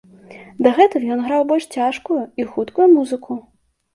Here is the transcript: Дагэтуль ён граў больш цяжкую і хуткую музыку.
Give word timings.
Дагэтуль 0.67 1.05
ён 1.15 1.19
граў 1.27 1.43
больш 1.51 1.67
цяжкую 1.77 2.19
і 2.45 2.47
хуткую 2.53 2.87
музыку. 2.97 3.37